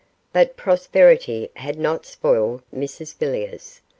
[0.33, 3.81] But prosperity had not spoiled Mrs Villiers.